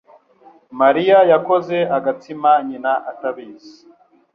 Mariya 0.79 1.17
yakoze 1.31 1.77
agatsima 1.97 2.51
nyina 2.67 2.91
atabizi. 3.11 3.73